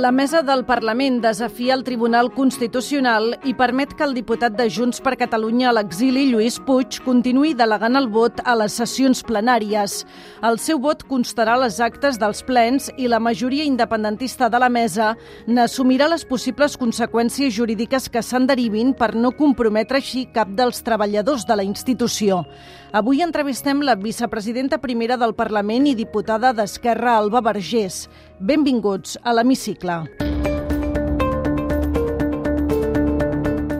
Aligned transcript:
La 0.00 0.12
mesa 0.12 0.40
del 0.40 0.62
Parlament 0.64 1.18
desafia 1.20 1.74
el 1.74 1.82
Tribunal 1.84 2.30
Constitucional 2.32 3.34
i 3.44 3.52
permet 3.52 3.90
que 3.92 4.06
el 4.06 4.14
diputat 4.16 4.54
de 4.56 4.64
Junts 4.72 5.02
per 5.04 5.12
Catalunya 5.20 5.66
a 5.68 5.74
l'exili, 5.76 6.22
Lluís 6.30 6.56
Puig, 6.64 7.02
continuï 7.04 7.50
delegant 7.52 8.00
el 8.00 8.08
vot 8.08 8.40
a 8.48 8.54
les 8.56 8.78
sessions 8.80 9.20
plenàries. 9.28 9.98
El 10.40 10.56
seu 10.56 10.80
vot 10.80 11.04
constarà 11.10 11.58
les 11.60 11.76
actes 11.84 12.16
dels 12.16 12.40
plens 12.48 12.88
i 12.96 13.10
la 13.12 13.20
majoria 13.20 13.66
independentista 13.68 14.48
de 14.48 14.62
la 14.64 14.70
mesa 14.72 15.10
n'assumirà 15.44 16.08
les 16.08 16.24
possibles 16.24 16.78
conseqüències 16.80 17.52
jurídiques 17.52 18.08
que 18.08 18.24
se'n 18.24 18.48
derivin 18.48 18.96
per 18.96 19.12
no 19.12 19.34
comprometre 19.36 20.00
així 20.00 20.24
cap 20.32 20.48
dels 20.48 20.80
treballadors 20.80 21.44
de 21.44 21.60
la 21.60 21.68
institució. 21.68 22.46
Avui 22.96 23.20
entrevistem 23.20 23.84
la 23.84 24.00
vicepresidenta 24.00 24.80
primera 24.80 25.20
del 25.20 25.36
Parlament 25.36 25.92
i 25.92 25.94
diputada 25.94 26.54
d'Esquerra, 26.56 27.18
Alba 27.20 27.44
Vergés. 27.44 28.06
Benvinguts 28.40 29.18
a 29.20 29.34
l'Hemicicle. 29.36 29.94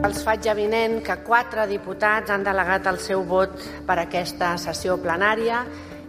Els 0.05 0.19
faig 0.21 0.45
avinent 0.51 0.99
que 1.01 1.15
quatre 1.25 1.65
diputats 1.71 2.29
han 2.29 2.45
delegat 2.45 2.85
el 2.91 2.99
seu 3.01 3.23
vot 3.25 3.55
per 3.87 3.95
aquesta 4.03 4.51
sessió 4.61 4.99
plenària 5.01 5.63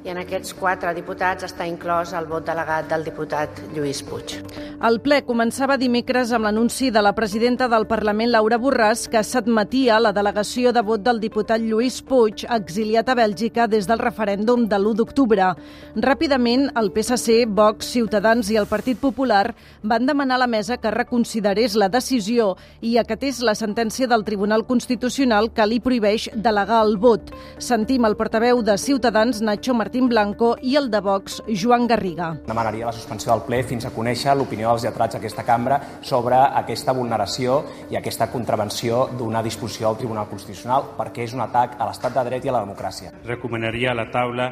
i 0.04 0.10
en 0.10 0.18
aquests 0.18 0.54
quatre 0.58 0.90
diputats 0.96 1.46
està 1.46 1.66
inclòs 1.68 2.12
el 2.18 2.26
vot 2.26 2.44
delegat 2.46 2.88
del 2.90 3.04
diputat 3.06 3.60
Lluís 3.74 4.02
Puig. 4.02 4.34
El 4.82 4.98
ple 5.04 5.20
començava 5.22 5.76
dimecres 5.78 6.32
amb 6.34 6.48
l'anunci 6.48 6.88
de 6.90 7.02
la 7.04 7.12
presidenta 7.14 7.68
del 7.70 7.86
Parlament, 7.86 8.32
Laura 8.32 8.58
Borràs, 8.58 9.04
que 9.10 9.22
s'admetia 9.22 10.00
la 10.02 10.10
delegació 10.12 10.72
de 10.74 10.82
vot 10.82 11.04
del 11.06 11.20
diputat 11.22 11.62
Lluís 11.62 12.00
Puig, 12.02 12.42
exiliat 12.50 13.12
a 13.12 13.14
Bèlgica 13.14 13.68
des 13.70 13.86
del 13.86 14.02
referèndum 14.02 14.64
de 14.66 14.80
l'1 14.80 14.98
d'octubre. 14.98 15.52
Ràpidament, 15.94 16.66
el 16.74 16.90
PSC, 16.90 17.46
Vox, 17.46 17.92
Ciutadans 17.94 18.50
i 18.50 18.58
el 18.58 18.66
Partit 18.66 18.98
Popular 18.98 19.54
van 19.82 20.10
demanar 20.10 20.40
a 20.40 20.42
la 20.42 20.50
mesa 20.50 20.80
que 20.82 20.90
reconsiderés 20.90 21.78
la 21.78 21.88
decisió 21.88 22.56
i 22.80 22.96
acatés 22.98 23.38
la 23.38 23.54
sentència 23.54 24.10
del 24.10 24.26
Tribunal 24.26 24.66
Constitucional 24.66 25.52
que 25.54 25.68
li 25.70 25.78
prohibeix 25.78 26.28
delegar 26.34 26.82
el 26.88 26.96
vot. 26.98 27.30
Sentim 27.62 28.02
el 28.08 28.18
portaveu 28.18 28.66
de 28.66 28.74
Ciutadans, 28.78 29.38
Nacho 29.42 29.74
Martínez, 29.74 29.91
Martín 29.92 30.08
Blanco 30.08 30.56
i 30.62 30.74
el 30.76 30.90
de 30.90 31.00
Vox, 31.04 31.42
Joan 31.52 31.86
Garriga. 31.86 32.30
Demanaria 32.46 32.86
la 32.86 32.94
suspensió 32.96 33.34
del 33.34 33.42
ple 33.44 33.58
fins 33.68 33.84
a 33.84 33.90
conèixer 33.92 34.32
l'opinió 34.32 34.70
dels 34.70 34.86
lletrats 34.86 35.18
d'aquesta 35.18 35.44
cambra 35.44 35.76
sobre 36.00 36.38
aquesta 36.62 36.94
vulneració 36.96 37.58
i 37.92 37.98
aquesta 38.00 38.30
contravenció 38.32 39.02
d'una 39.18 39.42
disposició 39.44 39.90
del 39.90 39.98
Tribunal 39.98 40.30
Constitucional 40.30 40.94
perquè 40.96 41.26
és 41.26 41.36
un 41.36 41.44
atac 41.44 41.76
a 41.76 41.90
l'estat 41.90 42.16
de 42.16 42.24
dret 42.30 42.48
i 42.48 42.48
a 42.48 42.56
la 42.56 42.64
democràcia. 42.64 43.12
Recomanaria 43.28 43.92
a 43.92 43.98
la 44.00 44.08
taula 44.08 44.48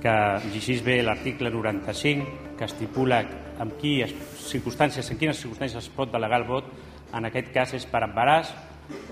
que 0.00 0.16
llegís 0.48 0.80
bé 0.80 1.02
l'article 1.04 1.52
95 1.52 2.56
que 2.56 2.64
estipula 2.64 3.20
en, 3.20 3.76
qui 3.76 3.98
circumstàncies, 4.48 5.12
en 5.12 5.20
quines 5.20 5.44
circumstàncies 5.44 5.84
es 5.84 5.92
pot 5.92 6.08
delegar 6.08 6.40
el 6.40 6.48
vot. 6.48 6.72
En 7.12 7.28
aquest 7.28 7.52
cas 7.52 7.76
és 7.76 7.84
per 7.84 8.06
embaràs 8.08 8.56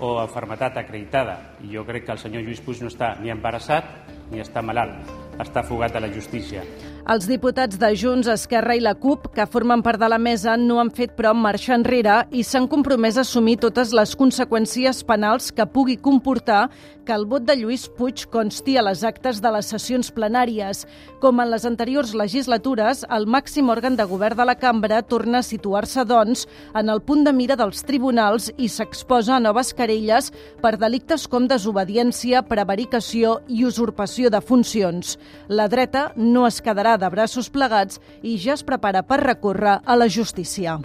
o 0.01 0.17
enfermetat 0.25 0.81
acreditada. 0.81 1.59
I 1.61 1.77
jo 1.77 1.85
crec 1.85 2.09
que 2.09 2.17
el 2.17 2.25
senyor 2.25 2.49
Lluís 2.49 2.65
Puig 2.65 2.81
no 2.81 2.89
està 2.89 3.19
ni 3.21 3.29
embarassat 3.29 4.15
ni 4.33 4.41
està 4.41 4.65
malalt 4.65 5.28
està 5.43 5.63
fugat 5.67 5.97
a 5.97 6.03
la 6.03 6.11
justícia. 6.13 6.65
Els 7.09 7.25
diputats 7.25 7.79
de 7.81 7.89
Junts, 7.97 8.29
Esquerra 8.29 8.75
i 8.77 8.83
la 8.85 8.91
CUP, 9.01 9.31
que 9.33 9.47
formen 9.49 9.81
part 9.81 9.97
de 9.97 10.11
la 10.13 10.19
mesa, 10.21 10.59
no 10.61 10.77
han 10.77 10.91
fet 10.93 11.15
però 11.17 11.31
marxa 11.33 11.73
enrere 11.73 12.19
i 12.37 12.43
s'han 12.45 12.67
compromès 12.69 13.17
a 13.17 13.23
assumir 13.25 13.55
totes 13.63 13.95
les 13.97 14.13
conseqüències 14.21 15.01
penals 15.09 15.49
que 15.57 15.65
pugui 15.73 15.97
comportar 15.97 16.67
que 17.09 17.15
el 17.17 17.25
vot 17.25 17.47
de 17.49 17.55
Lluís 17.57 17.87
Puig 17.97 18.27
consti 18.29 18.75
a 18.77 18.83
les 18.85 19.01
actes 19.09 19.39
de 19.41 19.51
les 19.55 19.71
sessions 19.73 20.11
plenàries. 20.13 20.83
Com 21.23 21.41
en 21.41 21.49
les 21.49 21.65
anteriors 21.65 22.13
legislatures, 22.13 23.01
el 23.17 23.25
màxim 23.25 23.73
òrgan 23.73 23.97
de 23.97 24.05
govern 24.11 24.37
de 24.37 24.45
la 24.45 24.59
cambra 24.61 25.01
torna 25.01 25.41
a 25.41 25.47
situar-se, 25.47 26.05
doncs, 26.05 26.45
en 26.77 26.93
el 26.93 27.01
punt 27.01 27.25
de 27.25 27.33
mira 27.33 27.57
dels 27.57 27.81
tribunals 27.89 28.51
i 28.59 28.69
s'exposa 28.69 29.39
a 29.39 29.41
noves 29.41 29.73
querelles 29.73 30.29
per 30.61 30.75
delictes 30.77 31.25
com 31.25 31.49
desobediència, 31.49 32.45
prevaricació 32.45 33.39
i 33.49 33.65
usurpació 33.65 34.29
de 34.29 34.45
funcions. 34.45 35.17
La 35.49 35.71
dreta 35.73 36.11
no 36.21 36.45
es 36.45 36.61
quedarà 36.61 36.98
de 36.99 37.11
braços 37.15 37.51
plegats 37.51 38.03
i 38.23 38.37
ja 38.39 38.57
es 38.59 38.67
prepara 38.67 39.03
per 39.07 39.23
recórrer 39.25 39.79
a 39.85 39.97
la 39.97 40.09
justícia. 40.09 40.79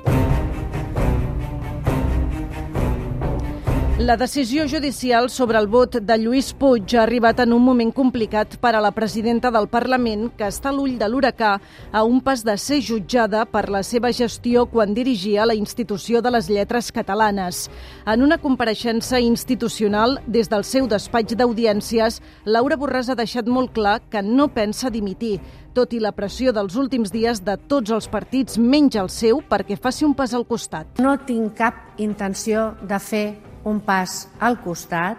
La 4.03 4.17
decisió 4.17 4.67
judicial 4.67 5.29
sobre 5.29 5.57
el 5.57 5.67
vot 5.71 5.93
de 5.95 6.15
Lluís 6.19 6.49
Puig 6.59 6.91
ha 6.97 7.05
arribat 7.05 7.37
en 7.39 7.53
un 7.55 7.61
moment 7.63 7.91
complicat 7.95 8.57
per 8.59 8.73
a 8.75 8.81
la 8.83 8.89
presidenta 8.91 9.47
del 9.47 9.69
Parlament, 9.71 10.25
que 10.35 10.49
està 10.51 10.73
a 10.73 10.75
l'ull 10.75 10.97
de 10.99 11.07
l'huracà 11.07 11.53
a 11.87 12.01
un 12.03 12.17
pas 12.19 12.43
de 12.43 12.57
ser 12.59 12.81
jutjada 12.83 13.45
per 13.47 13.69
la 13.71 13.79
seva 13.79 14.11
gestió 14.11 14.65
quan 14.65 14.91
dirigia 14.93 15.45
la 15.47 15.55
institució 15.55 16.19
de 16.19 16.33
les 16.35 16.49
lletres 16.51 16.91
catalanes. 16.91 17.69
En 18.03 18.25
una 18.27 18.37
compareixença 18.43 19.21
institucional 19.23 20.17
des 20.27 20.51
del 20.51 20.67
seu 20.67 20.91
despatx 20.91 21.39
d'audiències, 21.39 22.19
Laura 22.43 22.75
Borràs 22.75 23.07
ha 23.07 23.15
deixat 23.15 23.47
molt 23.47 23.71
clar 23.71 24.01
que 24.11 24.19
no 24.19 24.49
pensa 24.51 24.91
dimitir, 24.91 25.37
tot 25.71 25.95
i 25.95 26.01
la 26.03 26.11
pressió 26.11 26.51
dels 26.51 26.75
últims 26.75 27.15
dies 27.15 27.39
de 27.39 27.55
tots 27.71 27.95
els 27.95 28.11
partits 28.11 28.59
menys 28.59 28.99
el 28.99 29.07
seu 29.07 29.39
perquè 29.47 29.79
faci 29.79 30.03
un 30.03 30.11
pas 30.11 30.35
al 30.35 30.43
costat. 30.43 30.99
No 30.99 31.15
tinc 31.23 31.55
cap 31.63 32.03
intenció 32.03 32.73
de 32.83 32.99
fer 32.99 33.25
un 33.63 33.79
pas 33.83 34.27
al 34.39 34.59
costat, 34.63 35.17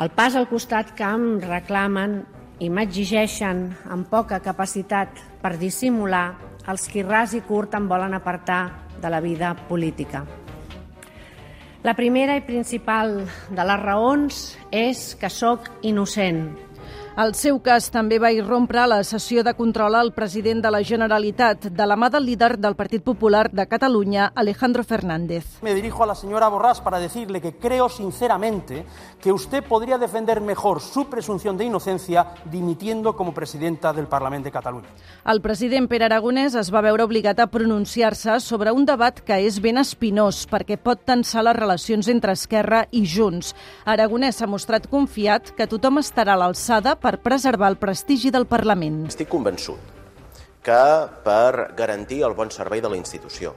el 0.00 0.10
pas 0.16 0.36
al 0.36 0.48
costat 0.48 0.94
que 0.96 1.04
em 1.04 1.40
reclamen 1.42 2.22
i 2.62 2.70
m'exigeixen 2.70 3.66
amb 3.90 4.08
poca 4.08 4.40
capacitat 4.40 5.18
per 5.42 5.56
dissimular 5.60 6.32
els 6.70 6.86
qui 6.88 7.02
ras 7.02 7.34
i 7.34 7.42
curt 7.44 7.74
em 7.74 7.88
volen 7.90 8.14
apartar 8.14 8.62
de 9.02 9.10
la 9.10 9.20
vida 9.20 9.54
política. 9.68 10.22
La 11.82 11.96
primera 11.98 12.36
i 12.38 12.44
principal 12.46 13.24
de 13.50 13.64
les 13.66 13.80
raons 13.82 14.42
és 14.70 15.16
que 15.18 15.26
sóc 15.26 15.66
innocent, 15.82 16.44
el 17.12 17.34
seu 17.36 17.58
cas 17.60 17.90
també 17.92 18.16
va 18.16 18.30
irrompre 18.32 18.80
a 18.80 18.86
la 18.88 19.02
sessió 19.04 19.42
de 19.44 19.52
control 19.52 19.98
al 19.98 20.12
president 20.16 20.62
de 20.64 20.70
la 20.72 20.80
Generalitat, 20.82 21.66
de 21.68 21.86
la 21.86 21.96
mà 21.96 22.08
del 22.08 22.24
líder 22.24 22.56
del 22.56 22.74
Partit 22.74 23.02
Popular 23.04 23.50
de 23.52 23.66
Catalunya, 23.68 24.32
Alejandro 24.34 24.82
Fernández. 24.82 25.58
Me 25.60 25.74
dirijo 25.74 26.02
a 26.02 26.06
la 26.06 26.14
señora 26.14 26.48
Borràs 26.48 26.80
para 26.80 26.98
decirle 26.98 27.42
que 27.42 27.52
creo 27.56 27.90
sinceramente 27.90 28.86
que 29.20 29.30
usted 29.30 29.62
podría 29.62 29.98
defender 29.98 30.40
mejor 30.40 30.80
su 30.80 31.10
presunción 31.10 31.58
de 31.58 31.66
inocencia 31.66 32.28
dimitiendo 32.50 33.14
como 33.14 33.34
presidenta 33.34 33.92
del 33.92 34.08
Parlament 34.08 34.44
de 34.44 34.50
Catalunya. 34.50 34.88
El 35.26 35.42
president 35.42 35.88
Pere 35.88 36.06
Aragonès 36.06 36.54
es 36.54 36.72
va 36.72 36.80
veure 36.80 37.04
obligat 37.04 37.40
a 37.40 37.46
pronunciar-se 37.46 38.40
sobre 38.40 38.72
un 38.72 38.86
debat 38.86 39.20
que 39.20 39.36
és 39.44 39.60
ben 39.60 39.76
espinós 39.76 40.46
perquè 40.48 40.78
pot 40.80 41.04
tensar 41.04 41.44
les 41.44 41.56
relacions 41.60 42.08
entre 42.08 42.32
Esquerra 42.32 42.86
i 42.90 43.04
Junts. 43.04 43.52
Aragonès 43.84 44.40
s'ha 44.40 44.48
mostrat 44.48 44.88
confiat 44.88 45.52
que 45.52 45.68
tothom 45.68 46.00
estarà 46.00 46.32
a 46.32 46.40
l'alçada 46.40 46.96
per 47.02 47.18
preservar 47.18 47.72
el 47.72 47.80
prestigi 47.82 48.30
del 48.30 48.46
Parlament. 48.46 49.02
Estic 49.10 49.30
convençut 49.32 50.00
que 50.62 51.08
per 51.24 51.74
garantir 51.74 52.22
el 52.22 52.36
bon 52.38 52.52
servei 52.54 52.80
de 52.80 52.90
la 52.90 52.98
institució, 52.98 53.50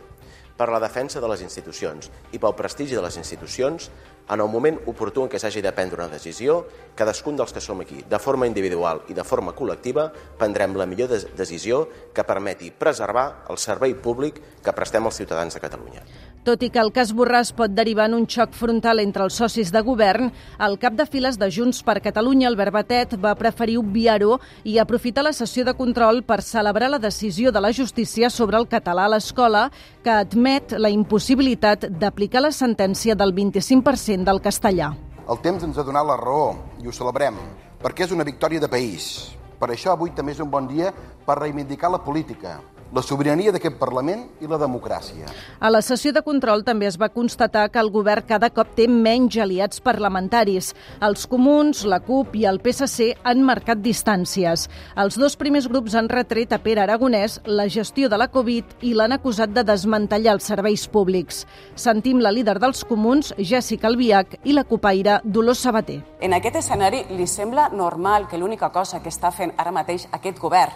per 0.58 0.72
la 0.74 0.82
defensa 0.82 1.22
de 1.22 1.30
les 1.30 1.44
institucions 1.46 2.10
i 2.34 2.42
pel 2.42 2.56
prestigi 2.58 2.98
de 2.98 3.04
les 3.06 3.20
institucions, 3.22 3.92
en 4.30 4.42
el 4.42 4.50
moment 4.50 4.80
oportú 4.90 5.24
en 5.24 5.30
què 5.30 5.40
s'hagi 5.42 5.62
de 5.62 5.72
prendre 5.76 6.02
una 6.02 6.12
decisió, 6.12 6.64
cadascun 6.98 7.38
dels 7.38 7.54
que 7.54 7.62
som 7.62 7.82
aquí, 7.82 8.02
de 8.10 8.20
forma 8.20 8.48
individual 8.48 9.04
i 9.10 9.18
de 9.18 9.24
forma 9.24 9.54
col·lectiva, 9.54 10.10
prendrem 10.40 10.76
la 10.78 10.88
millor 10.90 11.14
decisió 11.38 11.86
que 12.14 12.26
permeti 12.26 12.72
preservar 12.72 13.46
el 13.50 13.62
servei 13.62 13.94
públic 13.94 14.42
que 14.64 14.74
prestem 14.74 15.06
als 15.06 15.22
ciutadans 15.22 15.54
de 15.54 15.62
Catalunya. 15.62 16.02
Tot 16.46 16.62
i 16.62 16.70
que 16.70 16.78
el 16.78 16.92
cas 16.94 17.10
Borràs 17.10 17.50
pot 17.58 17.74
derivar 17.74 18.06
en 18.06 18.14
un 18.20 18.28
xoc 18.30 18.54
frontal 18.54 19.00
entre 19.02 19.24
els 19.26 19.34
socis 19.34 19.72
de 19.74 19.82
govern, 19.82 20.30
el 20.62 20.78
cap 20.78 20.94
de 20.94 21.08
files 21.10 21.40
de 21.42 21.50
Junts 21.50 21.82
per 21.82 21.98
Catalunya, 22.06 22.48
Albert 22.52 22.74
Batet, 22.74 23.16
va 23.18 23.34
preferir 23.38 23.80
obviar-ho 23.82 24.38
i 24.64 24.78
aprofitar 24.78 25.24
la 25.26 25.34
sessió 25.34 25.66
de 25.66 25.74
control 25.74 26.22
per 26.22 26.44
celebrar 26.46 26.92
la 26.94 27.02
decisió 27.02 27.52
de 27.52 27.62
la 27.62 27.74
justícia 27.74 28.30
sobre 28.30 28.62
el 28.62 28.70
català 28.70 29.08
a 29.08 29.14
l'escola, 29.16 29.72
que 30.06 30.14
admet 30.14 30.76
la 30.78 30.94
impossibilitat 30.94 31.88
d'aplicar 31.90 32.46
la 32.46 32.54
sentència 32.54 33.18
del 33.18 33.34
25% 33.34 34.15
del 34.24 34.40
castellà. 34.40 34.94
El 35.28 35.42
temps 35.42 35.64
ens 35.66 35.78
ha 35.78 35.84
donat 35.84 36.06
la 36.06 36.16
raó 36.22 36.54
i 36.80 36.88
ho 36.88 36.94
celebrem, 36.94 37.36
perquè 37.82 38.06
és 38.06 38.14
una 38.16 38.24
victòria 38.24 38.62
de 38.62 38.70
país. 38.72 39.34
Per 39.60 39.72
això 39.74 39.92
avui 39.92 40.14
també 40.16 40.36
és 40.36 40.40
un 40.44 40.52
bon 40.52 40.68
dia 40.70 40.94
per 41.26 41.40
reivindicar 41.40 41.90
la 41.92 42.04
política, 42.06 42.60
la 42.94 43.02
sobirania 43.02 43.52
d'aquest 43.52 43.78
Parlament 43.80 44.24
i 44.42 44.48
la 44.50 44.60
democràcia. 44.62 45.30
A 45.60 45.72
la 45.72 45.82
sessió 45.86 46.14
de 46.14 46.22
control 46.26 46.64
també 46.68 46.88
es 46.88 46.98
va 47.02 47.10
constatar 47.10 47.68
que 47.72 47.80
el 47.82 47.90
govern 47.92 48.26
cada 48.28 48.50
cop 48.54 48.76
té 48.78 48.88
menys 48.88 49.38
aliats 49.42 49.82
parlamentaris. 49.84 50.74
Els 51.04 51.26
comuns, 51.28 51.84
la 51.86 52.00
CUP 52.04 52.36
i 52.40 52.46
el 52.50 52.62
PSC 52.64 53.12
han 53.24 53.44
marcat 53.46 53.82
distàncies. 53.84 54.68
Els 54.96 55.20
dos 55.20 55.36
primers 55.36 55.68
grups 55.72 55.96
han 55.96 56.10
retret 56.10 56.54
a 56.54 56.62
Pere 56.64 56.86
Aragonès 56.86 57.40
la 57.46 57.68
gestió 57.70 58.10
de 58.10 58.20
la 58.22 58.30
Covid 58.32 58.78
i 58.86 58.94
l'han 58.94 59.16
acusat 59.16 59.54
de 59.56 59.66
desmantellar 59.68 60.38
els 60.38 60.48
serveis 60.52 60.88
públics. 60.88 61.44
Sentim 61.76 62.22
la 62.24 62.32
líder 62.32 62.60
dels 62.60 62.86
comuns, 62.88 63.34
Jessica 63.38 63.90
Albiach, 63.90 64.40
i 64.44 64.54
la 64.54 64.64
copaire 64.64 65.20
Dolors 65.24 65.66
Sabater. 65.66 66.02
En 66.22 66.34
aquest 66.38 66.62
escenari 66.62 67.04
li 67.16 67.28
sembla 67.28 67.70
normal 67.74 68.30
que 68.30 68.38
l'única 68.38 68.72
cosa 68.72 69.02
que 69.02 69.12
està 69.12 69.32
fent 69.36 69.54
ara 69.58 69.74
mateix 69.76 70.08
aquest 70.16 70.40
govern 70.40 70.74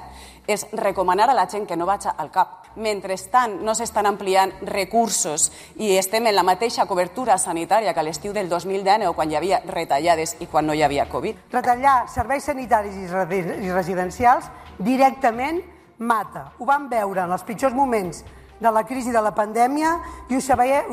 és 0.50 0.66
recomanar 0.74 1.30
a 1.30 1.36
la 1.38 1.46
gent 1.48 1.68
que 1.70 1.78
no 1.78 1.86
vagi 1.86 2.10
al 2.10 2.32
CAP. 2.34 2.56
Mentrestant, 2.82 3.60
no 3.66 3.74
s'estan 3.76 4.08
ampliant 4.10 4.52
recursos 4.66 5.50
i 5.78 5.92
estem 5.98 6.26
en 6.30 6.36
la 6.38 6.46
mateixa 6.46 6.86
cobertura 6.90 7.38
sanitària 7.38 7.94
que 7.94 8.02
a 8.02 8.06
l'estiu 8.06 8.34
del 8.34 8.50
2010 8.50 9.08
o 9.10 9.14
quan 9.18 9.30
hi 9.30 9.38
havia 9.38 9.62
retallades 9.68 10.38
i 10.40 10.48
quan 10.48 10.66
no 10.66 10.74
hi 10.74 10.84
havia 10.86 11.10
Covid. 11.10 11.46
Retallar 11.54 12.08
serveis 12.10 12.50
sanitaris 12.50 12.98
i 12.98 13.72
residencials 13.74 14.50
directament 14.80 15.62
mata. 16.00 16.52
Ho 16.58 16.66
vam 16.66 16.90
veure 16.90 17.26
en 17.26 17.36
els 17.36 17.46
pitjors 17.46 17.76
moments 17.76 18.24
de 18.60 18.72
la 18.72 18.84
crisi 18.86 19.12
de 19.12 19.22
la 19.24 19.32
pandèmia 19.36 19.96
i 20.30 20.36
ho, 20.36 20.42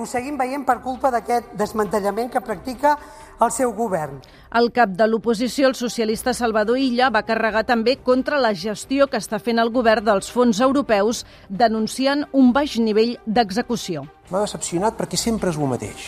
ho 0.01 0.07
seguim 0.07 0.39
veient 0.39 0.65
per 0.67 0.81
culpa 0.85 1.11
d'aquest 1.11 1.55
desmantellament 1.59 2.31
que 2.31 2.41
practica 2.41 2.97
el 3.41 3.53
seu 3.53 3.73
govern. 3.77 4.21
El 4.57 4.71
cap 4.73 4.93
de 4.97 5.07
l'oposició, 5.09 5.69
el 5.69 5.75
socialista 5.77 6.33
Salvador 6.35 6.79
Illa, 6.79 7.11
va 7.11 7.27
carregar 7.27 7.67
també 7.69 7.97
contra 7.99 8.41
la 8.41 8.55
gestió 8.55 9.09
que 9.11 9.21
està 9.21 9.41
fent 9.43 9.59
el 9.61 9.73
govern 9.75 10.07
dels 10.07 10.31
fons 10.33 10.61
europeus, 10.65 11.25
denunciant 11.49 12.25
un 12.33 12.53
baix 12.57 12.79
nivell 12.81 13.17
d'execució. 13.27 14.07
M'ha 14.31 14.45
decepcionat 14.47 14.97
perquè 14.97 15.19
sempre 15.21 15.51
és 15.51 15.59
el 15.59 15.69
mateix. 15.71 16.07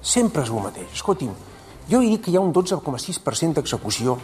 Sempre 0.00 0.44
és 0.44 0.52
el 0.52 0.62
mateix. 0.62 0.92
Escolti'm, 0.94 1.32
jo 1.90 2.00
he 2.00 2.12
dit 2.12 2.22
que 2.24 2.30
hi 2.30 2.38
ha 2.38 2.44
un 2.44 2.52
12,6% 2.54 3.58
d'execució 3.58 4.18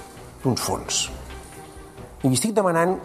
d'uns 0.45 0.63
fons. 0.63 1.07
I 2.23 2.31
li 2.31 2.39
estic 2.39 2.55
demanant 2.55 2.97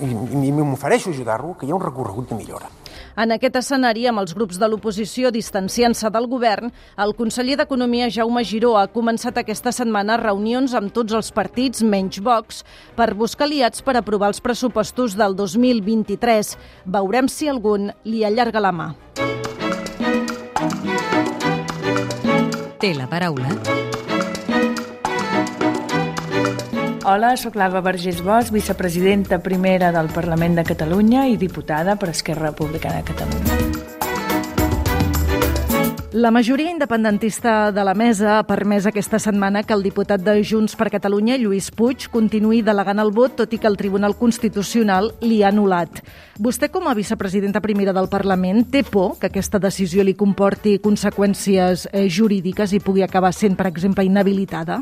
i 0.00 0.52
m'ofereixo 0.52 1.10
ajudar-lo, 1.10 1.54
que 1.58 1.66
hi 1.66 1.70
ha 1.70 1.76
un 1.76 1.84
recorregut 1.84 2.30
de 2.30 2.38
millora. 2.38 2.70
En 3.16 3.30
aquest 3.30 3.56
escenari, 3.60 4.08
amb 4.10 4.18
els 4.22 4.34
grups 4.34 4.58
de 4.58 4.66
l'oposició 4.66 5.30
distanciant-se 5.34 6.10
del 6.10 6.26
govern, 6.30 6.72
el 6.98 7.14
conseller 7.14 7.56
d'Economia 7.60 8.08
Jaume 8.10 8.42
Giró 8.44 8.74
ha 8.78 8.88
començat 8.90 9.38
aquesta 9.38 9.72
setmana 9.74 10.18
reunions 10.18 10.74
amb 10.74 10.90
tots 10.94 11.14
els 11.14 11.30
partits, 11.34 11.82
menys 11.82 12.18
Vox, 12.18 12.64
per 12.98 13.12
buscar 13.14 13.46
aliats 13.46 13.82
per 13.86 13.96
aprovar 14.00 14.32
els 14.32 14.42
pressupostos 14.42 15.14
del 15.18 15.36
2023. 15.38 16.56
Veurem 16.86 17.30
si 17.30 17.50
algun 17.50 17.92
li 18.04 18.24
allarga 18.26 18.62
la 18.62 18.74
mà. 18.74 18.90
Té 22.82 22.92
la 22.98 23.06
paraula 23.08 23.48
Hola, 27.06 27.34
sóc 27.36 27.52
l'Alba 27.60 27.82
Vergés 27.84 28.22
Bosch, 28.24 28.48
vicepresidenta 28.48 29.36
primera 29.44 29.90
del 29.92 30.06
Parlament 30.08 30.54
de 30.56 30.62
Catalunya 30.64 31.26
i 31.28 31.34
diputada 31.36 31.98
per 32.00 32.08
Esquerra 32.14 32.48
Republicana 32.48 33.02
de 33.02 33.04
Catalunya. 33.10 33.58
La 36.16 36.30
majoria 36.30 36.70
independentista 36.70 37.72
de 37.76 37.84
la 37.84 37.92
mesa 37.92 38.38
ha 38.38 38.46
permès 38.48 38.88
aquesta 38.88 39.20
setmana 39.20 39.64
que 39.68 39.76
el 39.76 39.84
diputat 39.84 40.24
de 40.24 40.38
Junts 40.40 40.78
per 40.80 40.88
Catalunya, 40.88 41.36
Lluís 41.36 41.68
Puig, 41.76 42.08
continuï 42.08 42.62
delegant 42.64 43.04
el 43.04 43.12
vot, 43.12 43.36
tot 43.36 43.52
i 43.52 43.60
que 43.60 43.68
el 43.68 43.76
Tribunal 43.76 44.16
Constitucional 44.16 45.12
li 45.20 45.42
ha 45.42 45.52
anul·lat. 45.52 46.00
Vostè, 46.40 46.72
com 46.72 46.88
a 46.88 46.96
vicepresidenta 46.96 47.60
primera 47.60 47.92
del 47.92 48.08
Parlament, 48.08 48.64
té 48.72 48.80
por 48.80 49.18
que 49.20 49.28
aquesta 49.28 49.60
decisió 49.60 50.00
li 50.08 50.16
comporti 50.16 50.78
conseqüències 50.80 51.90
eh, 51.92 52.08
jurídiques 52.08 52.72
i 52.72 52.80
pugui 52.80 53.04
acabar 53.04 53.36
sent, 53.36 53.60
per 53.60 53.68
exemple, 53.68 54.08
inhabilitada? 54.08 54.80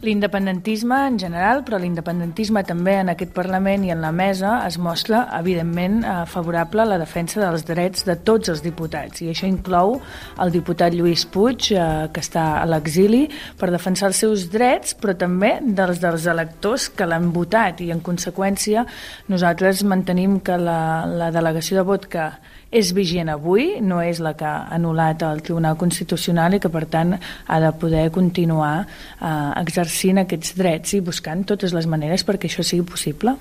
L'independentisme 0.00 0.96
en 1.10 1.18
general, 1.20 1.58
però 1.60 1.76
l'independentisme 1.76 2.62
també 2.64 2.94
en 3.02 3.10
aquest 3.12 3.34
Parlament 3.36 3.82
i 3.84 3.90
en 3.92 4.00
la 4.00 4.08
mesa 4.16 4.54
es 4.64 4.78
mostra, 4.80 5.26
evidentment, 5.36 5.98
eh, 6.00 6.14
favorable 6.24 6.80
a 6.80 6.88
la 6.88 6.96
defensa 6.96 7.42
dels 7.42 7.66
drets 7.68 8.06
de 8.08 8.16
tots 8.16 8.48
els 8.48 8.62
diputats. 8.64 9.20
I 9.20 9.28
això 9.28 9.44
inclou 9.44 9.98
el 10.40 10.52
diputat 10.54 10.96
Lluís 10.96 11.26
Puig, 11.26 11.72
eh, 11.72 12.08
que 12.14 12.20
està 12.24 12.62
a 12.62 12.64
l'exili, 12.64 13.28
per 13.58 13.70
defensar 13.70 14.08
els 14.08 14.16
seus 14.24 14.46
drets, 14.48 14.96
però 14.96 15.12
també 15.14 15.58
dels 15.60 16.00
dels 16.00 16.24
electors 16.24 16.88
que 16.88 17.04
l'han 17.04 17.30
votat. 17.30 17.82
I, 17.84 17.90
en 17.92 18.00
conseqüència, 18.00 18.86
nosaltres 19.28 19.84
mantenim 19.84 20.40
que 20.40 20.56
la, 20.56 21.04
la 21.04 21.30
delegació 21.30 21.76
de 21.76 21.84
vot 21.84 22.08
que 22.08 22.30
és 22.70 22.92
vigent 22.94 23.28
avui, 23.32 23.80
no 23.82 23.98
és 24.02 24.20
la 24.22 24.32
que 24.38 24.46
ha 24.46 24.68
anul·lat 24.76 25.24
el 25.26 25.42
Tribunal 25.42 25.76
Constitucional 25.78 26.54
i 26.54 26.60
que 26.62 26.70
per 26.70 26.86
tant 26.90 27.16
ha 27.18 27.60
de 27.62 27.70
poder 27.78 28.08
continuar 28.14 28.86
eh, 28.86 29.30
exercint 29.60 30.22
aquests 30.22 30.54
drets 30.58 30.94
i 30.94 31.02
buscant 31.04 31.42
totes 31.44 31.74
les 31.74 31.90
maneres 31.90 32.24
perquè 32.26 32.50
això 32.50 32.66
sigui 32.66 32.86
possible. 32.86 33.34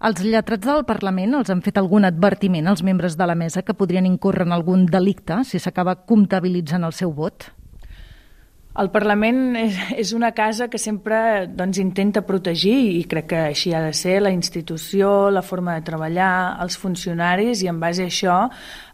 Els 0.00 0.20
lletrats 0.24 0.64
del 0.64 0.86
Parlament 0.88 1.34
els 1.36 1.50
han 1.52 1.60
fet 1.64 1.76
algun 1.76 2.08
advertiment 2.08 2.68
als 2.70 2.80
membres 2.84 3.18
de 3.20 3.26
la 3.28 3.36
mesa 3.36 3.60
que 3.62 3.76
podrien 3.76 4.08
incórrer 4.08 4.46
en 4.46 4.54
algun 4.56 4.86
delicte 4.88 5.42
si 5.44 5.60
s'acaba 5.60 5.98
comptabilitzant 6.08 6.84
el 6.88 6.96
seu 6.96 7.12
vot? 7.12 7.50
El 8.78 8.86
Parlament 8.94 9.56
és, 9.58 10.12
una 10.14 10.30
casa 10.30 10.68
que 10.70 10.78
sempre 10.78 11.48
doncs, 11.58 11.80
intenta 11.82 12.22
protegir 12.22 12.76
i 13.00 13.02
crec 13.10 13.26
que 13.32 13.40
així 13.48 13.72
ha 13.74 13.80
de 13.82 13.90
ser 13.98 14.20
la 14.22 14.30
institució, 14.30 15.30
la 15.34 15.42
forma 15.42 15.74
de 15.74 15.82
treballar, 15.88 16.30
els 16.62 16.78
funcionaris 16.78 17.64
i 17.64 17.70
en 17.72 17.80
base 17.82 18.06
a 18.06 18.12
això 18.12 18.36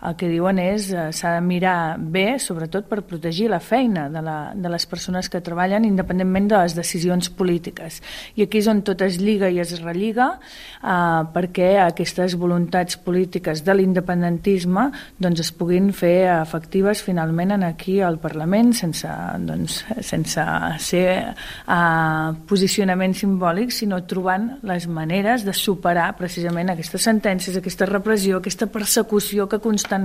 el 0.07 0.17
que 0.19 0.29
diuen 0.31 0.61
és 0.63 0.91
eh, 0.95 1.09
s'ha 1.17 1.37
de 1.37 1.43
mirar 1.45 1.97
bé, 1.99 2.39
sobretot 2.43 2.87
per 2.89 3.03
protegir 3.09 3.49
la 3.51 3.61
feina 3.61 4.07
de, 4.13 4.23
la, 4.23 4.37
de 4.55 4.71
les 4.73 4.87
persones 4.87 5.31
que 5.33 5.43
treballen 5.45 5.87
independentment 5.89 6.51
de 6.53 6.61
les 6.63 6.77
decisions 6.77 7.31
polítiques. 7.35 8.01
I 8.37 8.47
aquí 8.47 8.63
és 8.63 8.71
on 8.71 8.83
tot 8.87 9.03
es 9.03 9.19
lliga 9.21 9.51
i 9.51 9.61
es 9.63 9.75
relliga 9.83 10.29
eh, 10.37 11.23
perquè 11.35 11.73
aquestes 11.83 12.37
voluntats 12.39 12.99
polítiques 13.03 13.65
de 13.67 13.75
l'independentisme 13.75 14.89
doncs, 15.19 15.43
es 15.43 15.53
puguin 15.53 15.91
fer 15.97 16.29
efectives 16.37 17.03
finalment 17.03 17.57
en 17.57 17.67
aquí 17.67 17.99
al 18.01 18.21
Parlament 18.23 18.73
sense 18.77 19.11
doncs, 19.47 19.81
sense 20.07 20.45
ser 20.83 21.07
uh, 21.67 22.33
posicionaments 22.49 23.23
simbòlics, 23.23 23.81
sinó 23.83 24.03
trobant 24.09 24.49
les 24.67 24.87
maneres 24.91 25.45
de 25.47 25.55
superar 25.57 26.09
precisament 26.19 26.73
aquestes 26.73 27.05
sentències, 27.07 27.57
aquesta 27.59 27.89
repressió, 27.89 28.41
aquesta 28.41 28.69
persecució 28.73 29.49
que 29.51 29.61
constantment 29.63 29.96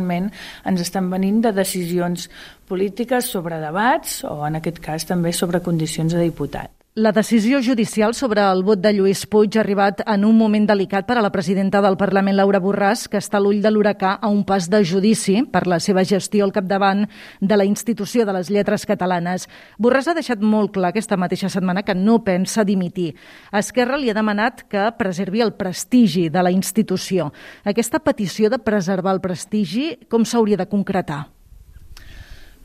ens 0.65 0.81
estan 0.81 1.09
venint 1.11 1.41
de 1.43 1.51
decisions 1.51 2.29
polítiques 2.67 3.25
sobre 3.25 3.59
debats 3.61 4.23
o, 4.23 4.39
en 4.47 4.55
aquest 4.61 4.79
cas, 4.79 5.05
també 5.05 5.33
sobre 5.35 5.61
condicions 5.61 6.13
de 6.13 6.23
diputat. 6.23 6.80
La 6.93 7.13
decisió 7.13 7.61
judicial 7.63 8.13
sobre 8.13 8.41
el 8.43 8.65
vot 8.67 8.81
de 8.83 8.91
Lluís 8.91 9.21
Puig 9.31 9.55
ha 9.55 9.61
arribat 9.61 10.01
en 10.03 10.25
un 10.27 10.35
moment 10.35 10.65
delicat 10.67 11.05
per 11.07 11.15
a 11.15 11.21
la 11.23 11.31
presidenta 11.31 11.79
del 11.79 11.95
Parlament, 11.95 12.35
Laura 12.35 12.59
Borràs, 12.59 13.05
que 13.07 13.21
està 13.23 13.39
a 13.39 13.41
l'ull 13.45 13.61
de 13.63 13.71
l'huracà 13.71 14.17
a 14.19 14.27
un 14.27 14.41
pas 14.43 14.67
de 14.67 14.83
judici 14.83 15.37
per 15.47 15.63
la 15.71 15.79
seva 15.79 16.03
gestió 16.03 16.43
al 16.43 16.51
capdavant 16.51 17.05
de 17.39 17.55
la 17.55 17.63
institució 17.63 18.27
de 18.27 18.35
les 18.35 18.51
lletres 18.51 18.83
catalanes. 18.83 19.47
Borràs 19.79 20.11
ha 20.11 20.19
deixat 20.19 20.43
molt 20.43 20.75
clar 20.75 20.91
aquesta 20.91 21.15
mateixa 21.15 21.47
setmana 21.47 21.87
que 21.87 21.95
no 21.95 22.25
pensa 22.27 22.67
dimitir. 22.67 23.13
Esquerra 23.55 23.95
li 23.95 24.11
ha 24.11 24.19
demanat 24.19 24.67
que 24.67 24.89
preservi 24.99 25.47
el 25.47 25.55
prestigi 25.55 26.27
de 26.27 26.43
la 26.43 26.51
institució. 26.51 27.31
Aquesta 27.63 28.03
petició 28.03 28.51
de 28.51 28.59
preservar 28.59 29.15
el 29.15 29.23
prestigi, 29.23 29.93
com 30.11 30.27
s'hauria 30.27 30.59
de 30.59 30.67
concretar? 30.67 31.29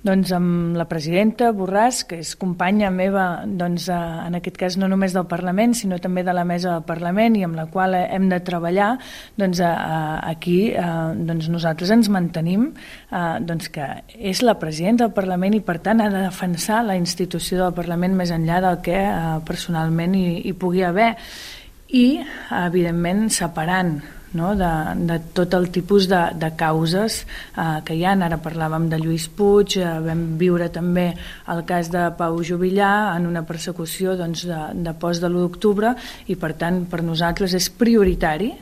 Doncs 0.07 0.31
amb 0.37 0.77
la 0.79 0.85
presidenta 0.87 1.49
Borràs, 1.57 2.05
que 2.07 2.21
és 2.23 2.35
companya 2.39 2.93
meva, 2.95 3.43
doncs, 3.47 3.89
eh, 3.91 3.97
en 4.29 4.37
aquest 4.39 4.59
cas 4.61 4.77
no 4.79 4.87
només 4.87 5.15
del 5.17 5.25
Parlament, 5.27 5.75
sinó 5.75 5.99
també 5.99 6.23
de 6.23 6.35
la 6.37 6.45
mesa 6.47 6.77
del 6.77 6.85
Parlament 6.87 7.35
i 7.35 7.43
amb 7.43 7.57
la 7.59 7.65
qual 7.67 7.97
hem 7.97 8.29
de 8.31 8.39
treballar, 8.47 8.93
doncs 9.35 9.59
eh, 9.59 9.71
aquí 10.31 10.71
eh, 10.71 10.85
doncs 11.27 11.49
nosaltres 11.51 11.91
ens 11.91 12.11
mantenim 12.13 12.69
eh, 12.71 13.39
doncs 13.43 13.73
que 13.75 13.89
és 14.15 14.45
la 14.47 14.55
presidenta 14.61 15.09
del 15.09 15.17
Parlament 15.17 15.57
i 15.59 15.63
per 15.65 15.81
tant 15.83 16.05
ha 16.05 16.11
de 16.13 16.23
defensar 16.29 16.85
la 16.87 16.95
institució 17.01 17.65
del 17.65 17.75
Parlament 17.75 18.15
més 18.15 18.31
enllà 18.31 18.61
del 18.63 18.79
que 18.87 19.01
eh, 19.09 19.39
personalment 19.49 20.15
hi, 20.15 20.27
hi 20.47 20.55
pugui 20.55 20.87
haver. 20.87 21.17
I, 21.97 22.21
evidentment, 22.67 23.27
separant 23.31 23.97
no? 24.37 24.52
de, 24.59 24.71
de 25.09 25.16
tot 25.37 25.55
el 25.57 25.71
tipus 25.75 26.07
de, 26.11 26.21
de 26.37 26.52
causes 26.59 27.23
eh, 27.25 27.81
que 27.87 27.97
hi 27.97 28.05
ha. 28.05 28.14
Ara 28.26 28.38
parlàvem 28.43 28.88
de 28.93 29.00
Lluís 29.00 29.26
Puig, 29.33 29.78
eh, 29.81 29.88
vam 30.05 30.23
viure 30.40 30.69
també 30.73 31.09
el 31.52 31.64
cas 31.69 31.90
de 31.93 32.05
Pau 32.19 32.38
Jubillà 32.45 32.93
en 33.16 33.26
una 33.31 33.47
persecució 33.49 34.16
doncs, 34.19 34.47
de, 34.49 34.61
de 34.87 34.95
post 35.00 35.25
de 35.25 35.31
l'1 35.33 35.47
d'octubre 35.47 35.97
i 36.28 36.38
per 36.38 36.55
tant 36.61 36.85
per 36.90 37.02
nosaltres 37.07 37.57
és 37.57 37.69
prioritari 37.73 38.52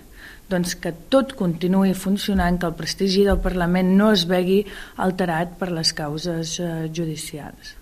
doncs 0.50 0.74
que 0.76 0.92
tot 1.10 1.32
continuï 1.38 1.94
funcionant, 1.96 2.58
que 2.60 2.68
el 2.68 2.76
prestigi 2.76 3.24
del 3.24 3.40
Parlament 3.40 3.94
no 3.96 4.10
es 4.12 4.26
vegi 4.28 4.60
alterat 5.00 5.56
per 5.60 5.70
les 5.72 5.94
causes 5.96 6.58
eh, 6.60 6.90
judicials. 6.92 7.78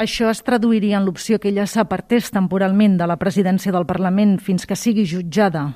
Això 0.00 0.30
es 0.30 0.40
traduiria 0.46 1.00
en 1.00 1.04
l'opció 1.04 1.40
que 1.42 1.50
ella 1.50 1.66
s'apartés 1.66 2.30
temporalment 2.30 2.96
de 2.96 3.08
la 3.10 3.18
presidència 3.20 3.74
del 3.74 3.88
Parlament 3.88 4.38
fins 4.38 4.64
que 4.66 4.78
sigui 4.78 5.04
jutjada? 5.04 5.66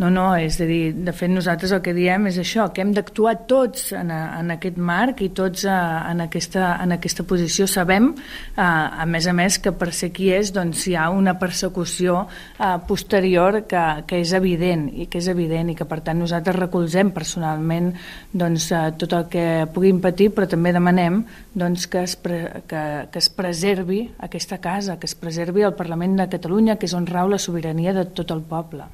No, 0.00 0.08
no, 0.08 0.30
és 0.40 0.56
a 0.56 0.64
dir, 0.64 0.94
de 1.04 1.12
fet 1.12 1.28
nosaltres 1.28 1.70
el 1.76 1.82
que 1.84 1.92
diem 1.92 2.24
és 2.30 2.38
això, 2.40 2.64
que 2.72 2.80
hem 2.80 2.94
d'actuar 2.96 3.34
tots 3.48 3.90
en, 3.92 4.08
a, 4.08 4.38
en 4.40 4.54
aquest 4.54 4.78
marc 4.80 5.18
i 5.20 5.28
tots 5.36 5.66
a, 5.68 5.74
eh, 5.76 6.12
en, 6.14 6.22
aquesta, 6.24 6.70
en 6.80 6.94
aquesta 6.96 7.26
posició. 7.28 7.66
Sabem, 7.68 8.08
a, 8.56 8.64
eh, 8.64 9.02
a 9.04 9.06
més 9.06 9.28
a 9.28 9.34
més, 9.36 9.58
que 9.60 9.74
per 9.76 9.90
ser 9.92 10.08
qui 10.16 10.30
és 10.32 10.48
doncs, 10.56 10.86
hi 10.88 10.96
ha 10.96 11.10
una 11.12 11.34
persecució 11.38 12.22
a, 12.22 12.70
eh, 12.70 12.70
posterior 12.88 13.60
que, 13.68 13.82
que 14.08 14.22
és 14.24 14.32
evident 14.38 14.86
i 14.96 15.10
que 15.12 15.20
és 15.20 15.28
evident 15.28 15.74
i 15.74 15.76
que 15.76 15.86
per 15.90 16.00
tant 16.08 16.18
nosaltres 16.24 16.56
recolzem 16.56 17.12
personalment 17.12 17.92
doncs, 18.32 18.70
a, 18.72 18.86
tot 18.96 19.12
el 19.18 19.28
que 19.28 19.44
puguin 19.76 20.00
patir, 20.00 20.30
però 20.32 20.48
també 20.48 20.72
demanem 20.72 21.20
doncs, 21.52 21.84
que, 21.92 22.06
es 22.08 22.16
pre, 22.16 22.40
que, 22.64 22.82
que 23.12 23.20
es 23.20 23.28
preservi 23.28 24.06
aquesta 24.24 24.56
casa, 24.56 24.96
que 24.96 25.10
es 25.10 25.14
preservi 25.20 25.68
el 25.68 25.76
Parlament 25.76 26.16
de 26.16 26.30
Catalunya, 26.32 26.80
que 26.80 26.88
és 26.88 26.96
on 26.96 27.06
rau 27.12 27.28
la 27.28 27.42
sobirania 27.42 27.92
de 27.92 28.08
tot 28.16 28.32
el 28.32 28.40
poble. 28.48 28.88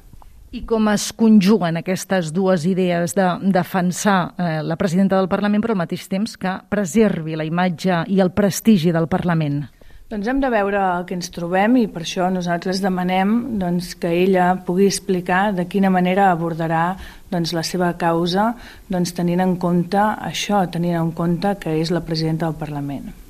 I 0.49 0.63
com 0.65 0.87
es 0.89 1.11
conjuguen 1.13 1.77
aquestes 1.77 2.31
dues 2.33 2.63
idees 2.65 3.13
de 3.13 3.25
defensar 3.53 4.31
eh, 4.33 4.63
la 4.65 4.79
presidenta 4.81 5.19
del 5.19 5.29
Parlament 5.29 5.61
però 5.61 5.75
al 5.75 5.83
mateix 5.83 6.07
temps 6.09 6.33
que 6.41 6.55
preservi 6.73 7.37
la 7.37 7.45
imatge 7.45 7.99
i 8.09 8.17
el 8.23 8.31
prestigi 8.33 8.89
del 8.95 9.05
Parlament? 9.11 9.59
Doncs 10.09 10.25
hem 10.25 10.41
de 10.41 10.49
veure 10.49 10.81
el 10.81 11.05
que 11.05 11.13
ens 11.13 11.29
trobem 11.29 11.77
i 11.77 11.85
per 11.93 12.01
això 12.01 12.31
nosaltres 12.33 12.81
demanem 12.81 13.37
doncs, 13.61 13.93
que 13.93 14.09
ella 14.23 14.55
pugui 14.65 14.89
explicar 14.89 15.51
de 15.53 15.67
quina 15.69 15.93
manera 15.93 16.31
abordarà 16.31 16.95
doncs, 17.29 17.53
la 17.53 17.61
seva 17.61 17.93
causa 17.93 18.55
doncs, 18.89 19.13
tenint 19.13 19.45
en 19.45 19.59
compte 19.61 20.01
això, 20.01 20.65
tenint 20.65 20.97
en 20.97 21.13
compte 21.13 21.59
que 21.61 21.77
és 21.77 21.93
la 21.93 22.01
presidenta 22.01 22.49
del 22.49 22.57
Parlament. 22.57 23.28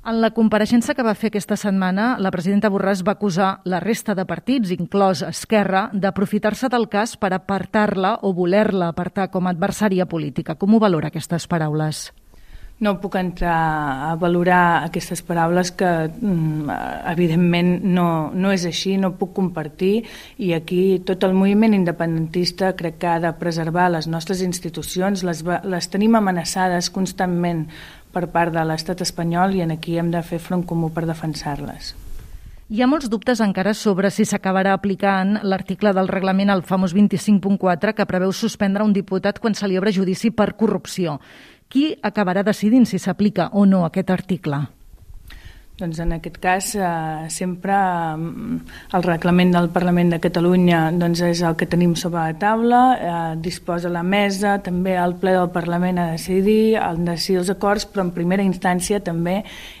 En 0.00 0.16
la 0.22 0.30
compareixença 0.32 0.94
que 0.96 1.04
va 1.04 1.12
fer 1.12 1.28
aquesta 1.28 1.58
setmana, 1.60 2.14
la 2.24 2.30
presidenta 2.32 2.70
Borràs 2.72 3.02
va 3.04 3.12
acusar 3.18 3.50
la 3.68 3.82
resta 3.84 4.14
de 4.16 4.24
partits, 4.24 4.72
inclòs 4.72 5.20
Esquerra, 5.26 5.90
d'aprofitar-se 5.92 6.70
del 6.72 6.88
cas 6.88 7.18
per 7.20 7.34
apartar-la 7.36 8.14
o 8.24 8.32
voler-la 8.32 8.88
apartar 8.94 9.28
com 9.28 9.44
a 9.44 9.52
adversària 9.52 10.08
política. 10.08 10.56
Com 10.56 10.72
ho 10.72 10.80
valora 10.80 11.12
aquestes 11.12 11.44
paraules? 11.46 12.06
No 12.80 12.94
puc 12.96 13.18
entrar 13.20 14.08
a 14.08 14.14
valorar 14.16 14.86
aquestes 14.86 15.20
paraules 15.20 15.68
que 15.76 15.88
mm, 16.08 16.78
evidentment 17.12 17.74
no, 17.84 18.06
no 18.32 18.54
és 18.56 18.64
així, 18.64 18.94
no 18.96 19.12
puc 19.20 19.34
compartir 19.36 20.06
i 20.40 20.54
aquí 20.56 21.02
tot 21.04 21.28
el 21.28 21.36
moviment 21.36 21.76
independentista 21.76 22.72
crec 22.78 22.96
que 23.02 23.10
ha 23.12 23.18
de 23.20 23.34
preservar 23.36 23.90
les 23.92 24.08
nostres 24.08 24.40
institucions, 24.40 25.26
les, 25.28 25.44
les 25.44 25.92
tenim 25.92 26.16
amenaçades 26.16 26.88
constantment 26.88 27.66
per 28.12 28.28
part 28.34 28.54
de 28.54 28.62
l'estat 28.66 29.00
espanyol 29.04 29.54
i 29.56 29.64
en 29.64 29.74
aquí 29.74 29.98
hem 29.98 30.10
de 30.10 30.22
fer 30.22 30.38
front 30.38 30.66
comú 30.66 30.90
per 30.94 31.06
defensar-les. 31.08 31.94
Hi 32.70 32.82
ha 32.82 32.86
molts 32.86 33.08
dubtes 33.10 33.40
encara 33.42 33.72
sobre 33.74 34.12
si 34.14 34.22
s'acabarà 34.22 34.76
aplicant 34.76 35.40
l'article 35.42 35.90
del 35.96 36.06
reglament 36.06 36.52
al 36.54 36.62
famós 36.62 36.94
25.4 36.94 37.96
que 37.98 38.06
preveu 38.06 38.30
suspendre 38.30 38.86
un 38.86 38.92
diputat 38.94 39.40
quan 39.42 39.58
se 39.58 39.66
li 39.66 39.78
obre 39.78 39.90
judici 39.90 40.30
per 40.30 40.52
corrupció. 40.54 41.18
Qui 41.66 41.96
acabarà 42.02 42.44
decidint 42.46 42.86
si 42.86 42.98
s'aplica 43.02 43.50
o 43.54 43.66
no 43.66 43.82
aquest 43.86 44.14
article? 44.14 44.68
Doncs 45.80 45.96
en 46.02 46.10
aquest 46.12 46.36
cas 46.42 46.66
eh, 46.76 47.28
sempre 47.32 47.72
mm, 47.72 48.56
el 48.98 49.04
reglament 49.06 49.54
del 49.54 49.70
Parlament 49.72 50.10
de 50.12 50.18
Catalunya 50.20 50.80
doncs 50.92 51.22
és 51.24 51.40
el 51.46 51.54
que 51.56 51.68
tenim 51.70 51.94
sobre 51.96 52.20
la 52.20 52.34
taula, 52.36 52.80
eh, 52.94 53.12
disposa 53.40 53.88
la 53.88 54.02
mesa, 54.04 54.58
també 54.60 54.98
el 55.00 55.14
ple 55.22 55.32
del 55.38 55.48
Parlament 55.54 56.02
a 56.02 56.10
decidir, 56.10 56.76
de 56.76 57.06
decidir 57.08 57.38
els 57.40 57.52
acords, 57.54 57.86
però 57.88 58.04
en 58.04 58.10
primera 58.16 58.44
instància 58.44 59.00
també 59.00 59.38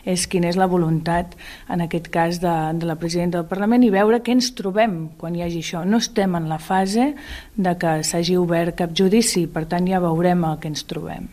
és 0.08 0.24
quina 0.30 0.48
és 0.48 0.56
la 0.56 0.70
voluntat, 0.72 1.36
en 1.68 1.84
aquest 1.84 2.08
cas, 2.14 2.40
de, 2.40 2.54
de 2.80 2.88
la 2.88 2.96
presidenta 2.96 3.42
del 3.42 3.50
Parlament 3.50 3.84
i 3.84 3.92
veure 3.92 4.22
què 4.24 4.32
ens 4.38 4.54
trobem 4.56 5.02
quan 5.20 5.36
hi 5.36 5.44
hagi 5.44 5.60
això. 5.60 5.84
No 5.84 6.00
estem 6.00 6.38
en 6.38 6.48
la 6.48 6.58
fase 6.62 7.12
de 7.56 7.76
que 7.76 7.98
s'hagi 8.08 8.40
obert 8.40 8.78
cap 8.80 8.96
judici, 8.96 9.44
per 9.52 9.66
tant 9.68 9.84
ja 9.90 10.00
veurem 10.00 10.48
el 10.48 10.56
que 10.64 10.72
ens 10.72 10.88
trobem. 10.88 11.28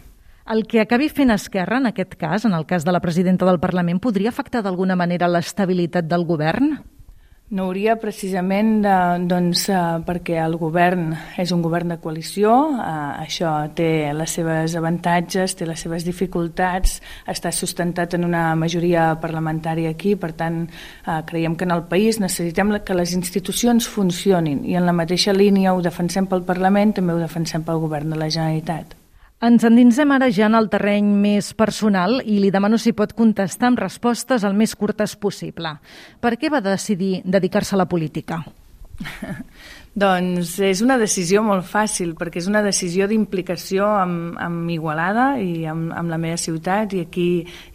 El 0.48 0.63
que 0.63 0.80
acabi 0.80 1.10
fent 1.12 1.34
Esquerra, 1.34 1.82
en 1.82 1.89
aquest 1.89 2.13
cas, 2.16 2.46
en 2.48 2.54
el 2.56 2.66
cas 2.66 2.86
de 2.88 2.92
la 2.96 3.01
presidenta 3.04 3.44
del 3.46 3.60
Parlament, 3.60 3.98
podria 4.00 4.32
afectar 4.32 4.62
d'alguna 4.63 4.96
manera 4.96 5.27
l'estabilitat 5.27 6.06
del 6.08 6.24
govern? 6.24 6.70
No 7.51 7.66
hauria 7.68 7.98
precisament 8.00 8.70
de, 8.86 8.94
doncs, 9.27 9.66
eh, 9.68 9.80
perquè 10.08 10.38
el 10.39 10.56
govern 10.60 11.10
és 11.39 11.51
un 11.51 11.62
govern 11.63 11.92
de 11.92 11.98
coalició, 12.04 12.54
eh, 12.75 12.96
això 13.25 13.51
té 13.75 14.13
les 14.16 14.36
seves 14.39 14.75
avantatges, 14.80 15.56
té 15.60 15.68
les 15.68 15.84
seves 15.84 16.06
dificultats, 16.08 17.01
està 17.27 17.51
sustentat 17.51 18.16
en 18.16 18.24
una 18.27 18.54
majoria 18.56 19.10
parlamentària 19.20 19.92
aquí, 19.92 20.16
per 20.16 20.32
tant 20.32 20.62
eh, 20.68 21.18
creiem 21.27 21.56
que 21.56 21.68
en 21.68 21.75
el 21.75 21.84
país 21.92 22.22
necessitem 22.24 22.72
que 22.88 22.96
les 22.96 23.16
institucions 23.20 23.88
funcionin 23.88 24.63
i 24.63 24.80
en 24.80 24.88
la 24.88 24.96
mateixa 24.96 25.36
línia 25.36 25.75
ho 25.75 25.84
defensem 25.84 26.27
pel 26.27 26.48
Parlament, 26.48 26.96
també 26.96 27.16
ho 27.16 27.20
defensem 27.20 27.68
pel 27.68 27.84
govern 27.84 28.16
de 28.16 28.24
la 28.24 28.32
Generalitat. 28.32 28.96
Ens 29.38 29.62
endinsem 29.67 30.10
ara 30.15 30.32
ja 30.34 30.48
en 30.50 30.58
el 30.58 30.65
terreny 30.74 31.12
més 31.22 31.51
personal 31.53 32.24
i 32.25 32.39
li 32.41 32.50
demano 32.50 32.79
si 32.82 32.96
pot 32.98 33.12
contestar 33.13 33.70
amb 33.70 33.82
respostes 33.84 34.41
el 34.48 34.56
més 34.58 34.72
curtes 34.74 35.12
possible. 35.13 35.75
Per 36.17 36.32
què 36.41 36.50
va 36.50 36.62
decidir 36.65 37.20
dedicar-se 37.24 37.75
a 37.75 37.77
la 37.77 37.86
política? 37.86 38.39
doncs 39.94 40.56
és 40.65 40.82
una 40.82 40.98
decisió 40.98 41.44
molt 41.46 41.67
fàcil, 41.70 42.15
perquè 42.17 42.41
és 42.41 42.48
una 42.50 42.63
decisió 42.65 43.06
d'implicació 43.06 43.86
amb, 44.00 44.39
amb 44.41 44.72
Igualada 44.74 45.27
i 45.38 45.67
amb, 45.70 45.91
amb 45.94 46.10
la 46.10 46.17
meva 46.17 46.39
ciutat 46.41 46.96
i 46.98 47.03
aquí, 47.06 47.27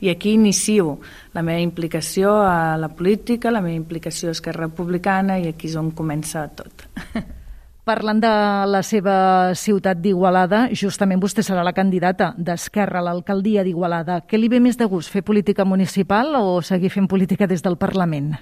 i 0.03 0.11
aquí 0.11 0.33
inicio 0.35 0.97
la 1.31 1.45
meva 1.47 1.63
implicació 1.63 2.41
a 2.43 2.75
la 2.75 2.91
política, 2.91 3.55
la 3.55 3.63
meva 3.63 3.79
implicació 3.79 4.33
a 4.33 4.35
Esquerra 4.35 4.67
Republicana 4.67 5.39
i 5.39 5.47
aquí 5.55 5.71
és 5.71 5.79
on 5.79 5.95
comença 5.95 6.43
tot. 6.59 6.89
Parlant 7.83 8.21
de 8.23 8.31
la 8.71 8.81
seva 8.87 9.15
ciutat 9.59 9.99
d'Igualada, 9.99 10.69
justament 10.71 11.19
vostè 11.19 11.43
serà 11.43 11.65
la 11.67 11.73
candidata 11.75 12.29
d'Esquerra 12.39 13.01
a 13.01 13.07
l'alcaldia 13.09 13.65
d'Igualada. 13.67 14.21
Què 14.23 14.39
li 14.39 14.47
ve 14.53 14.61
més 14.63 14.79
de 14.79 14.87
gust, 14.87 15.11
fer 15.11 15.25
política 15.27 15.67
municipal 15.67 16.31
o 16.39 16.61
seguir 16.63 16.93
fent 16.95 17.11
política 17.11 17.51
des 17.51 17.67
del 17.67 17.75
Parlament? 17.83 18.37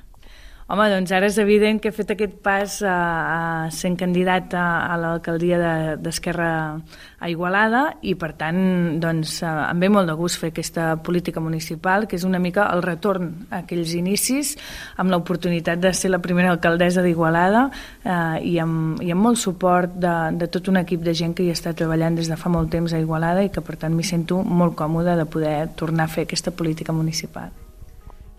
Home, 0.70 0.84
doncs 0.86 1.10
ara 1.10 1.26
és 1.26 1.34
evident 1.42 1.80
que 1.82 1.90
he 1.90 1.94
fet 1.94 2.12
aquest 2.14 2.36
pas 2.46 2.76
a, 2.86 2.94
a 2.94 3.70
sent 3.74 3.96
candidat 3.98 4.52
a, 4.54 4.66
a 4.86 4.98
l'alcaldia 5.02 5.96
d'Esquerra 5.98 6.50
de, 6.76 6.98
a 7.18 7.30
Igualada 7.32 7.80
i 8.06 8.12
per 8.14 8.28
tant 8.38 8.60
doncs, 9.02 9.40
em 9.42 9.80
ve 9.82 9.88
molt 9.90 10.06
de 10.06 10.14
gust 10.14 10.38
fer 10.38 10.52
aquesta 10.52 10.84
política 11.02 11.42
municipal 11.42 12.06
que 12.06 12.14
és 12.14 12.22
una 12.28 12.38
mica 12.38 12.68
el 12.70 12.84
retorn 12.84 13.32
a 13.48 13.64
aquells 13.64 13.96
inicis 13.98 14.52
amb 14.94 15.10
l'oportunitat 15.10 15.82
de 15.82 15.90
ser 15.90 16.12
la 16.12 16.20
primera 16.22 16.52
alcaldessa 16.54 17.02
d'Igualada 17.02 17.64
eh, 18.04 18.38
i, 18.52 18.54
amb, 18.62 19.02
i 19.02 19.10
amb 19.10 19.26
molt 19.26 19.42
suport 19.42 19.96
de, 19.98 20.14
de 20.38 20.50
tot 20.54 20.70
un 20.70 20.78
equip 20.84 21.02
de 21.02 21.16
gent 21.18 21.34
que 21.34 21.48
hi 21.48 21.50
està 21.50 21.74
treballant 21.74 22.14
des 22.14 22.30
de 22.30 22.38
fa 22.38 22.52
molt 22.52 22.70
temps 22.70 22.94
a 22.94 23.02
Igualada 23.02 23.42
i 23.42 23.50
que 23.50 23.66
per 23.66 23.74
tant 23.74 23.98
m'hi 23.98 24.06
sento 24.06 24.38
molt 24.46 24.78
còmoda 24.78 25.18
de 25.18 25.26
poder 25.26 25.56
tornar 25.74 26.06
a 26.06 26.14
fer 26.14 26.28
aquesta 26.28 26.54
política 26.54 26.94
municipal. 26.94 27.50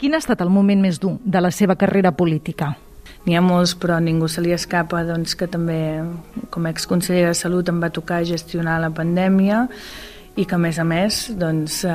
Quin 0.01 0.15
ha 0.15 0.20
estat 0.24 0.39
el 0.41 0.50
moment 0.50 0.79
més 0.81 0.98
dur 0.98 1.12
de 1.22 1.38
la 1.46 1.51
seva 1.53 1.75
carrera 1.77 2.10
política? 2.17 2.72
N'hi 3.22 3.36
ha 3.38 3.41
molts, 3.46 3.75
però 3.77 4.00
ningú 4.01 4.25
se 4.34 4.41
li 4.41 4.50
escapa 4.55 5.03
doncs, 5.05 5.36
que 5.38 5.46
també 5.46 5.77
com 6.50 6.65
a 6.65 6.72
exconseller 6.74 7.27
de 7.27 7.36
Salut 7.38 7.70
em 7.70 7.77
va 7.84 7.91
tocar 7.93 8.24
gestionar 8.25 8.79
la 8.81 8.89
pandèmia 8.89 9.67
i 10.40 10.46
que 10.48 10.56
a 10.56 10.60
més 10.62 10.78
a 10.80 10.86
més 10.88 11.18
doncs, 11.36 11.82
eh, 11.84 11.92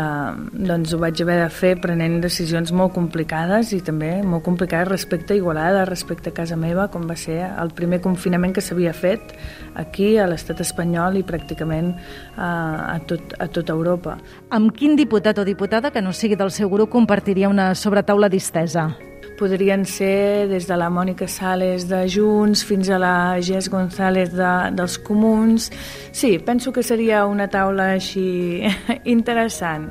doncs 0.68 0.92
ho 0.92 0.98
vaig 1.00 1.20
haver 1.24 1.38
de 1.40 1.48
fer 1.48 1.72
prenent 1.80 2.18
decisions 2.20 2.72
molt 2.76 2.92
complicades 2.92 3.72
i 3.72 3.80
també 3.84 4.10
molt 4.22 4.44
complicades 4.44 4.90
respecte 4.90 5.32
a 5.32 5.38
Igualada, 5.38 5.86
respecte 5.88 6.30
a 6.30 6.36
casa 6.36 6.56
meva, 6.56 6.88
com 6.92 7.06
va 7.08 7.16
ser 7.16 7.38
el 7.48 7.72
primer 7.76 8.02
confinament 8.04 8.52
que 8.52 8.60
s'havia 8.60 8.92
fet 8.92 9.32
aquí 9.74 10.16
a 10.18 10.28
l'estat 10.28 10.60
espanyol 10.60 11.16
i 11.16 11.24
pràcticament 11.24 11.94
eh, 11.96 12.42
a, 12.42 12.98
tot, 13.08 13.38
a 13.40 13.48
tota 13.48 13.72
Europa. 13.72 14.18
Amb 14.50 14.76
quin 14.76 15.00
diputat 15.00 15.40
o 15.40 15.48
diputada 15.48 15.90
que 15.90 16.04
no 16.04 16.12
sigui 16.12 16.36
del 16.36 16.52
seu 16.52 16.68
grup 16.68 16.92
compartiria 16.92 17.48
una 17.48 17.72
sobretaula 17.74 18.28
distesa? 18.28 18.90
Podrien 19.36 19.84
ser 19.84 20.48
des 20.50 20.66
de 20.68 20.76
la 20.76 20.88
Mònica 20.90 21.28
Sales 21.28 21.86
de 21.90 22.02
Junts 22.08 22.64
fins 22.64 22.88
a 22.90 22.98
la 22.98 23.14
Gés 23.44 23.68
González 23.70 24.32
de, 24.32 24.52
dels 24.76 24.96
Comuns. 24.98 25.70
Sí, 26.12 26.38
penso 26.38 26.72
que 26.72 26.82
seria 26.82 27.26
una 27.26 27.48
taula 27.52 27.92
així 27.96 28.64
interessant. 29.16 29.90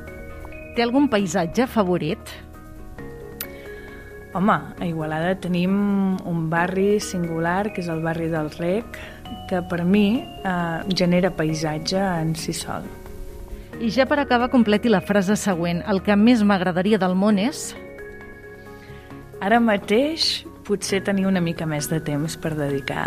Té 0.76 0.84
algun 0.84 1.08
paisatge 1.08 1.68
favorit? 1.70 2.34
Home, 4.36 4.58
a 4.76 4.84
Igualada 4.84 5.32
tenim 5.40 5.72
un 6.28 6.42
barri 6.52 6.98
singular, 7.00 7.70
que 7.72 7.80
és 7.80 7.88
el 7.88 8.02
barri 8.04 8.28
del 8.28 8.50
Rec, 8.58 8.98
que 9.48 9.62
per 9.70 9.80
mi 9.86 10.20
eh, 10.20 10.84
genera 10.92 11.32
paisatge 11.32 11.96
en 11.96 12.34
si 12.36 12.52
sol. 12.52 12.84
I 13.80 13.88
ja 13.92 14.04
per 14.08 14.18
acabar, 14.20 14.50
completi 14.52 14.92
la 14.92 15.00
frase 15.00 15.36
següent. 15.40 15.82
El 15.88 16.02
que 16.04 16.16
més 16.16 16.44
m'agradaria 16.44 17.00
del 17.00 17.16
món 17.16 17.40
és... 17.40 17.70
Ara 19.44 19.58
mateix 19.60 20.46
potser 20.66 21.02
tenir 21.04 21.26
una 21.28 21.42
mica 21.44 21.66
més 21.68 21.90
de 21.90 22.00
temps 22.00 22.38
per 22.40 22.54
dedicar 22.56 23.06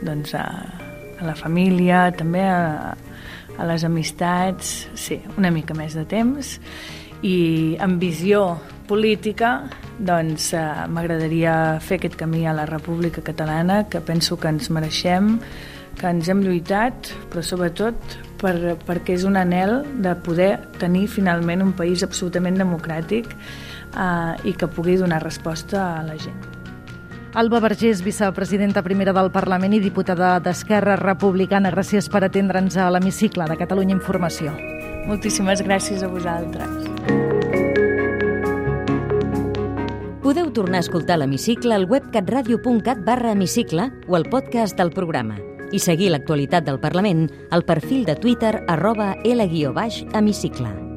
doncs, 0.00 0.32
a, 0.34 0.46
a 1.18 1.26
la 1.26 1.34
família, 1.36 2.08
també 2.16 2.42
a, 2.48 2.94
a 3.58 3.68
les 3.68 3.84
amistats, 3.84 4.88
sí, 4.98 5.20
una 5.36 5.52
mica 5.54 5.76
més 5.76 5.94
de 5.98 6.06
temps. 6.08 6.56
I 7.22 7.76
amb 7.82 8.00
visió 8.00 8.58
política, 8.88 9.68
doncs 9.98 10.52
eh, 10.56 10.64
m'agradaria 10.88 11.78
fer 11.84 11.98
aquest 11.98 12.16
camí 12.16 12.46
a 12.46 12.54
la 12.56 12.64
República 12.66 13.24
Catalana, 13.26 13.82
que 13.90 14.00
penso 14.00 14.38
que 14.38 14.48
ens 14.48 14.70
mereixem 14.72 15.36
que 15.98 16.06
ens 16.06 16.28
hem 16.30 16.44
lluitat, 16.44 17.10
però 17.28 17.42
sobretot 17.42 18.18
per, 18.38 18.54
perquè 18.86 19.16
és 19.18 19.24
un 19.26 19.36
anel 19.36 19.80
de 20.04 20.14
poder 20.22 20.52
tenir 20.78 21.08
finalment 21.10 21.64
un 21.64 21.72
país 21.74 22.04
absolutament 22.06 22.58
democràtic 22.60 23.26
eh, 23.94 24.48
i 24.48 24.54
que 24.54 24.68
pugui 24.68 24.96
donar 24.96 25.22
resposta 25.22 25.98
a 25.98 26.02
la 26.06 26.16
gent. 26.16 26.58
Alba 27.34 27.60
Vergés, 27.60 28.00
vicepresidenta 28.02 28.82
primera 28.82 29.12
del 29.12 29.30
Parlament 29.30 29.74
i 29.76 29.82
diputada 29.84 30.38
d'Esquerra 30.40 30.96
Republicana, 30.96 31.70
gràcies 31.70 32.08
per 32.08 32.24
atendre'ns 32.24 32.78
a 32.80 32.88
l'hemicicle 32.90 33.46
de 33.50 33.56
Catalunya 33.60 33.94
Informació. 33.94 34.54
Moltíssimes 35.06 35.62
gràcies 35.62 36.02
a 36.02 36.08
vosaltres. 36.08 36.88
Podeu 40.24 40.50
tornar 40.52 40.82
a 40.82 40.84
escoltar 40.84 41.20
l'hemicicle 41.20 41.76
al 41.76 41.86
web 41.88 42.10
catradio.cat 42.12 43.04
barra 43.04 43.32
hemicicle 43.32 43.90
o 44.08 44.16
al 44.16 44.28
podcast 44.28 44.76
del 44.76 44.92
programa 44.92 45.38
i 45.72 45.80
seguir 45.80 46.10
l'actualitat 46.12 46.64
del 46.64 46.80
Parlament 46.80 47.28
al 47.50 47.64
perfil 47.68 48.04
de 48.08 48.16
Twitter 48.16 48.64
arroba 48.68 49.14
L-hemicicle. 49.24 50.87